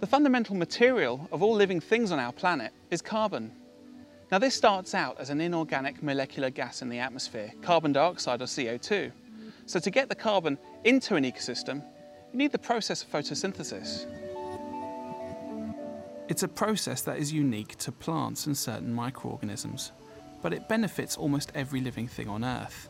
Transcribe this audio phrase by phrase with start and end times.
[0.00, 3.52] The fundamental material of all living things on our planet is carbon.
[4.32, 8.46] Now this starts out as an inorganic molecular gas in the atmosphere, carbon dioxide or
[8.46, 9.12] CO2.
[9.66, 11.84] So to get the carbon into an ecosystem,
[12.32, 14.06] you need the process of photosynthesis.
[16.30, 19.92] It's a process that is unique to plants and certain microorganisms,
[20.40, 22.88] but it benefits almost every living thing on Earth.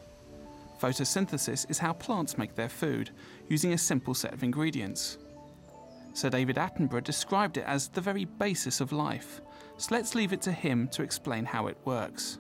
[0.81, 3.11] Photosynthesis is how plants make their food,
[3.49, 5.19] using a simple set of ingredients.
[6.13, 9.41] Sir David Attenborough described it as the very basis of life,
[9.77, 12.39] so let's leave it to him to explain how it works.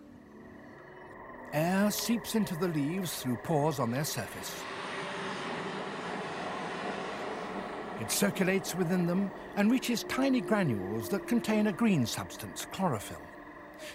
[1.53, 4.55] Air seeps into the leaves through pores on their surface.
[8.01, 13.21] It circulates within them and reaches tiny granules that contain a green substance, chlorophyll.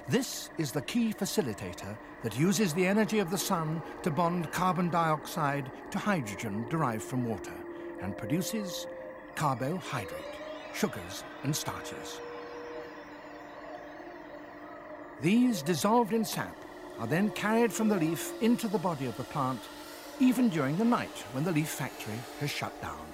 [0.07, 4.89] This is the key facilitator that uses the energy of the sun to bond carbon
[4.89, 7.53] dioxide to hydrogen derived from water
[8.01, 8.87] and produces
[9.35, 10.35] carbohydrate,
[10.73, 12.19] sugars and starches.
[15.21, 16.55] These dissolved in sap
[16.99, 19.61] are then carried from the leaf into the body of the plant,
[20.19, 23.05] even during the night when the leaf factory has shut down.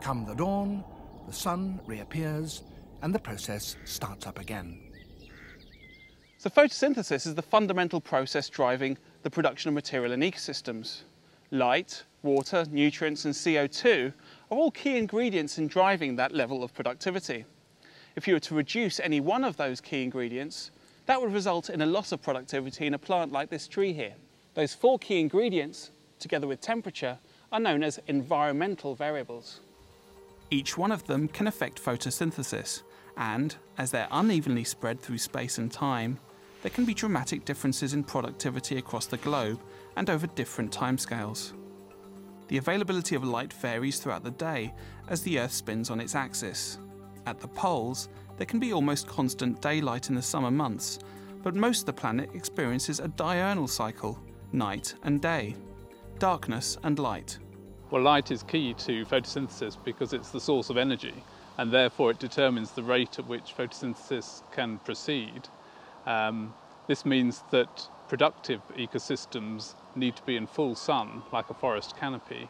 [0.00, 0.84] Come the dawn,
[1.26, 2.62] the sun reappears
[3.02, 4.80] and the process starts up again.
[6.38, 11.02] So photosynthesis is the fundamental process driving the production of material in ecosystems.
[11.52, 14.12] Light, water, nutrients and CO2
[14.50, 17.44] are all key ingredients in driving that level of productivity.
[18.16, 20.70] If you were to reduce any one of those key ingredients,
[21.06, 24.14] that would result in a loss of productivity in a plant like this tree here.
[24.54, 27.18] Those four key ingredients, together with temperature,
[27.50, 29.60] are known as environmental variables.
[30.50, 32.82] Each one of them can affect photosynthesis,
[33.16, 36.18] and as they're unevenly spread through space and time,
[36.62, 39.60] there can be dramatic differences in productivity across the globe
[39.96, 41.52] and over different timescales.
[42.48, 44.72] The availability of light varies throughout the day
[45.08, 46.78] as the Earth spins on its axis.
[47.26, 50.98] At the poles, there can be almost constant daylight in the summer months,
[51.42, 54.18] but most of the planet experiences a diurnal cycle,
[54.52, 55.56] night and day,
[56.18, 57.38] darkness and light.
[57.90, 61.14] Well, light is key to photosynthesis because it's the source of energy
[61.58, 65.48] and therefore it determines the rate at which photosynthesis can proceed.
[66.06, 66.54] Um,
[66.86, 72.46] this means that productive ecosystems need to be in full sun, like a forest canopy.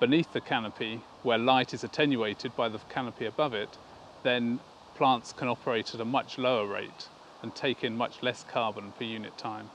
[0.00, 3.78] Beneath the canopy, where light is attenuated by the canopy above it,
[4.24, 4.58] then
[4.96, 7.06] plants can operate at a much lower rate
[7.42, 9.70] and take in much less carbon per unit time.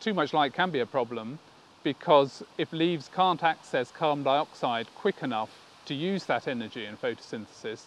[0.00, 1.38] Too much light can be a problem
[1.82, 5.48] because if leaves can't access carbon dioxide quick enough
[5.86, 7.84] to use that energy in photosynthesis,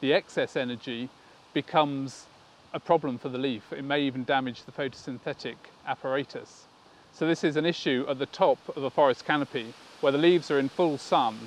[0.00, 1.10] the excess energy
[1.54, 2.26] becomes
[2.72, 3.72] a problem for the leaf.
[3.72, 5.56] It may even damage the photosynthetic
[5.86, 6.66] apparatus.
[7.12, 10.50] So this is an issue at the top of a forest canopy where the leaves
[10.50, 11.38] are in full sun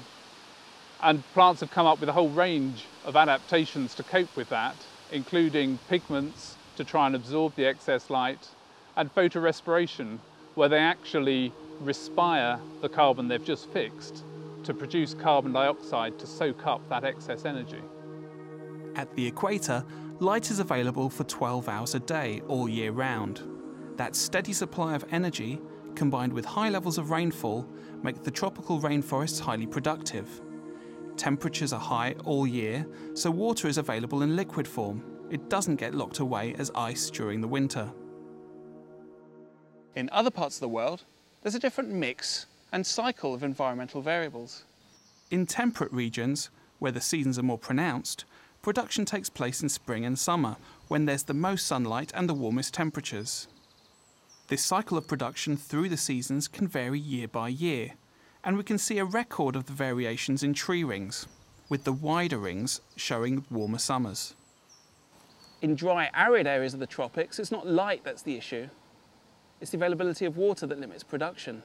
[1.02, 4.76] and plants have come up with a whole range of adaptations to cope with that,
[5.12, 8.48] including pigments to try and absorb the excess light
[8.96, 10.20] and photorespiration
[10.56, 14.24] where they actually respire the carbon they've just fixed
[14.64, 17.82] to produce carbon dioxide to soak up that excess energy.
[18.96, 19.84] At the equator,
[20.22, 23.42] light is available for 12 hours a day, all year round.
[23.98, 25.60] That steady supply of energy,
[25.96, 27.68] combined with high levels of rainfall,
[28.04, 30.30] make the tropical rainforests highly productive.
[31.18, 35.04] Temperatures are high all year, so water is available in liquid form.
[35.32, 37.92] It doesn't get locked away as ice during the winter.
[39.96, 41.04] In other parts of the world,
[41.42, 44.66] there's a different mix and cycle of environmental variables.
[45.32, 48.26] In temperate regions, where the seasons are more pronounced,
[48.62, 50.58] production takes place in spring and summer,
[50.88, 53.48] when there's the most sunlight and the warmest temperatures.
[54.48, 57.94] This cycle of production through the seasons can vary year by year,
[58.44, 61.28] and we can see a record of the variations in tree rings,
[61.70, 64.36] with the wider rings showing warmer summers.
[65.62, 68.68] In dry, arid areas of the tropics, it's not light that's the issue.
[69.60, 71.64] It's the availability of water that limits production.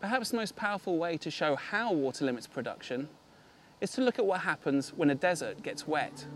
[0.00, 3.08] Perhaps the most powerful way to show how water limits production
[3.80, 6.26] is to look at what happens when a desert gets wet.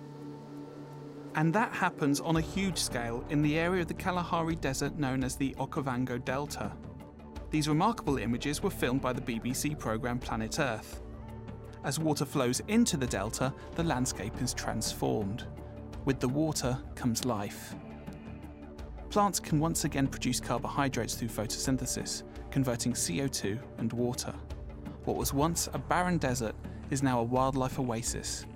[1.34, 5.22] And that happens on a huge scale in the area of the Kalahari Desert known
[5.22, 6.72] as the Okavango Delta.
[7.50, 11.02] These remarkable images were filmed by the BBC programme Planet Earth.
[11.82, 15.46] As water flows into the delta, the landscape is transformed.
[16.04, 17.74] With the water comes life.
[19.08, 24.34] Plants can once again produce carbohydrates through photosynthesis, converting CO2 and water.
[25.04, 26.54] What was once a barren desert
[26.90, 28.46] is now a wildlife oasis.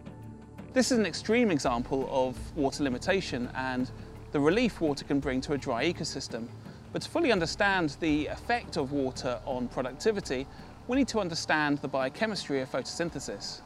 [0.73, 3.91] This is an extreme example of water limitation and
[4.33, 6.49] the relief water can bring to a dry ecosystem.
[6.93, 10.47] But to fully understand the effect of water on productivity,
[10.89, 13.61] we need to understand the biochemistry of photosynthesis.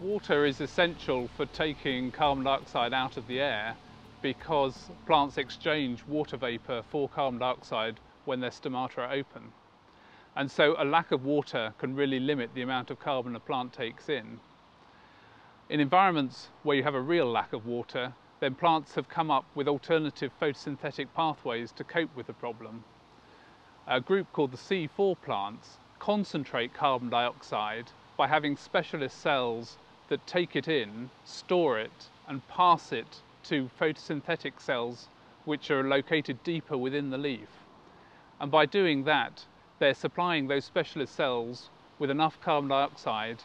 [0.00, 3.76] Water is essential for taking carbon dioxide out of the air
[4.22, 9.52] because plants exchange water vapour for carbon dioxide when their stomata are open.
[10.36, 13.72] And so a lack of water can really limit the amount of carbon a plant
[13.72, 14.40] takes in.
[15.68, 19.44] In environments where you have a real lack of water, then plants have come up
[19.54, 22.84] with alternative photosynthetic pathways to cope with the problem.
[23.86, 29.78] A group called the C4 plants concentrate carbon dioxide by having specialist cells
[30.08, 35.08] that take it in, store it, and pass it to photosynthetic cells
[35.44, 37.48] which are located deeper within the leaf.
[38.40, 39.44] And by doing that,
[39.78, 41.68] they're supplying those specialist cells
[41.98, 43.38] with enough carbon dioxide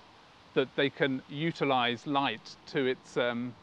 [0.54, 3.54] that they can utilize light to its um,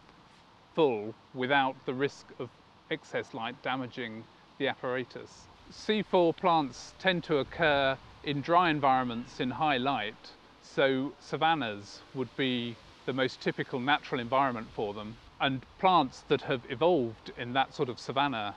[0.75, 2.49] full without the risk of
[2.91, 4.23] excess light damaging
[4.59, 5.45] the apparatus.
[5.73, 10.31] C4 plants tend to occur in dry environments in high light,
[10.63, 12.77] so savannas would be
[13.07, 15.17] the most typical natural environment for them.
[15.41, 18.55] And plants that have evolved in that sort of savanna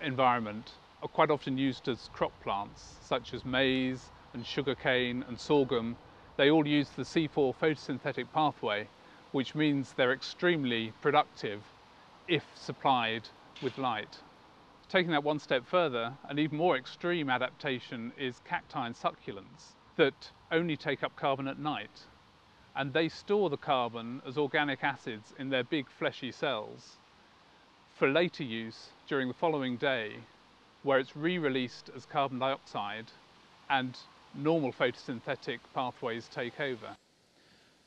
[0.00, 0.72] environment
[1.02, 5.96] are quite often used as crop plants, such as maize and sugarcane and sorghum.
[6.36, 8.88] They all use the C4 photosynthetic pathway,
[9.32, 11.60] which means they're extremely productive
[12.26, 13.28] if supplied
[13.62, 14.18] with light.
[14.88, 20.30] Taking that one step further, an even more extreme adaptation is cacti and succulents that
[20.50, 22.06] only take up carbon at night.
[22.74, 26.98] And they store the carbon as organic acids in their big fleshy cells
[27.98, 30.18] for later use during the following day
[30.82, 33.06] where it's re-released as carbon dioxide
[33.70, 33.96] and
[34.34, 36.96] normal photosynthetic pathways take over.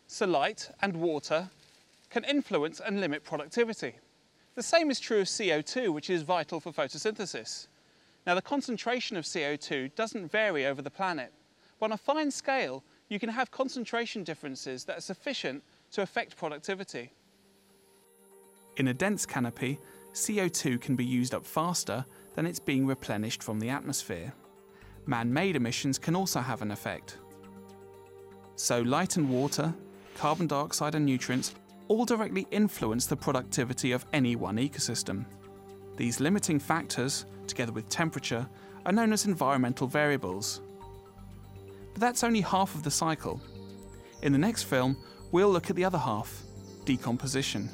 [0.07, 1.49] So light and water
[2.09, 3.95] can influence and limit productivity.
[4.55, 7.67] The same is true of CO2, which is vital for photosynthesis.
[8.27, 11.31] Now the concentration of CO2 doesn't vary over the planet,
[11.79, 16.37] but on a fine scale, you can have concentration differences that are sufficient to affect
[16.37, 17.11] productivity.
[18.77, 19.79] In a dense canopy,
[20.13, 22.05] CO2 can be used up faster
[22.35, 24.33] than it's being replenished from the atmosphere.
[25.05, 27.17] Man-made emissions can also have an effect.
[28.55, 29.73] So light and water,
[30.15, 31.55] carbon dioxide and nutrients
[31.87, 35.25] all directly influence the productivity of any one ecosystem.
[35.97, 38.47] These limiting factors, together with temperature,
[38.85, 40.61] are known as environmental variables.
[41.93, 43.41] But that's only half of the cycle.
[44.21, 44.95] In the next film,
[45.31, 46.43] we'll look at the other half,
[46.85, 47.69] decomposition.